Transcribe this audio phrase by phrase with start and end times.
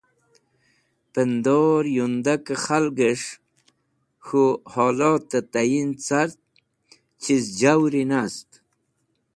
[1.11, 3.29] Pẽndor yundakẽ khalgẽs̃h
[4.25, 6.29] k̃hũ holotẽ tayin car,
[7.21, 8.49] chiz jawiri nast.